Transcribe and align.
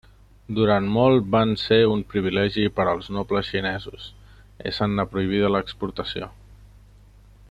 Durant 0.59 0.87
molt 0.93 1.27
van 1.35 1.51
ser 1.63 1.77
un 1.95 2.01
privilegi 2.13 2.65
per 2.79 2.87
als 2.93 3.11
nobles 3.17 3.51
xinesos, 3.53 4.09
essent-ne 4.71 5.09
prohibida 5.13 5.53
l'exportació. 5.57 6.31